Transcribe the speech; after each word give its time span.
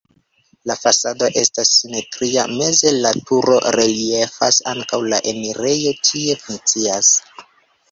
La 0.69 0.75
fasado 0.83 1.27
estas 1.41 1.73
simetria, 1.73 2.45
meze 2.61 2.95
la 3.05 3.13
turo 3.31 3.59
reliefas, 3.77 4.61
ankaŭ 4.75 5.03
la 5.15 5.23
enirejo 5.35 5.95
tie 6.11 6.41
funkcias. 6.49 7.15